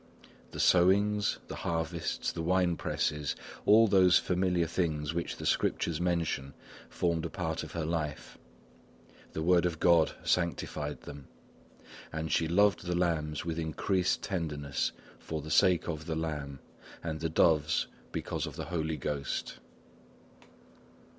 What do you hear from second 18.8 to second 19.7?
Ghost.